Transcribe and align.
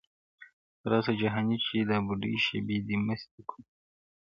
راسه 0.89 1.13
جهاني 1.21 1.57
چي 1.65 1.77
دا 1.89 1.97
بوډۍ 2.05 2.33
شېبې 2.45 2.77
دي 2.87 2.95
مستي 3.05 3.41
کو- 3.49 3.57